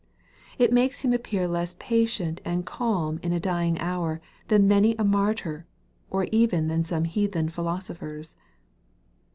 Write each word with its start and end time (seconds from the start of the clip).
It 0.57 0.73
makes 0.73 1.01
Him 1.01 1.13
appear 1.13 1.47
less 1.47 1.75
patient 1.77 2.41
and 2.43 2.65
calm 2.65 3.19
in 3.21 3.31
a 3.31 3.39
dying 3.39 3.77
hour 3.79 4.19
than 4.47 4.67
many 4.67 4.95
a 4.95 5.03
martyr, 5.03 5.67
or 6.09 6.23
even 6.31 6.69
than 6.69 6.83
some 6.83 7.03
heathen 7.03 7.49
philosophers. 7.49 8.35